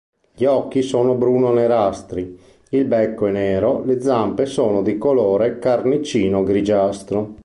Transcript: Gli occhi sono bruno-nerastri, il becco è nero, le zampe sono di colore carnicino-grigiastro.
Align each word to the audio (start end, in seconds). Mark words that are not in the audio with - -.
Gli 0.33 0.45
occhi 0.45 0.81
sono 0.81 1.13
bruno-nerastri, 1.13 2.35
il 2.69 2.85
becco 2.85 3.27
è 3.27 3.31
nero, 3.31 3.83
le 3.85 4.01
zampe 4.01 4.47
sono 4.47 4.81
di 4.81 4.97
colore 4.97 5.59
carnicino-grigiastro. 5.59 7.35